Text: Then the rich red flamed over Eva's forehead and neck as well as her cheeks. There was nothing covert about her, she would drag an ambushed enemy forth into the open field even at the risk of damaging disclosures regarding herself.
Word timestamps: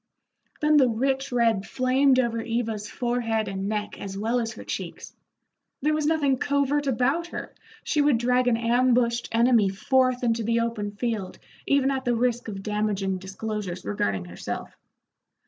Then 0.61 0.77
the 0.77 0.89
rich 0.89 1.31
red 1.31 1.63
flamed 1.63 2.17
over 2.17 2.41
Eva's 2.41 2.89
forehead 2.89 3.47
and 3.47 3.69
neck 3.69 3.99
as 4.01 4.17
well 4.17 4.39
as 4.39 4.53
her 4.53 4.63
cheeks. 4.63 5.15
There 5.83 5.93
was 5.93 6.07
nothing 6.07 6.39
covert 6.39 6.87
about 6.87 7.27
her, 7.27 7.53
she 7.83 8.01
would 8.01 8.17
drag 8.17 8.47
an 8.47 8.57
ambushed 8.57 9.29
enemy 9.31 9.69
forth 9.69 10.23
into 10.23 10.43
the 10.43 10.61
open 10.61 10.89
field 10.95 11.37
even 11.67 11.91
at 11.91 12.03
the 12.03 12.15
risk 12.15 12.47
of 12.47 12.63
damaging 12.63 13.19
disclosures 13.19 13.85
regarding 13.85 14.25
herself. 14.25 14.75